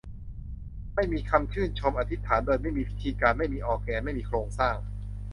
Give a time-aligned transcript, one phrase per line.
[0.95, 4.75] ไม่มีคำชื่นชม อธิษฐานโดยไม่มีพิธีการ ไม่มีออร์แกน ไม่มีโครงสร้าง